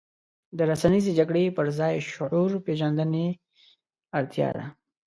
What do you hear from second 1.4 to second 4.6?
پر ځای شعور پېژندنې اړتیا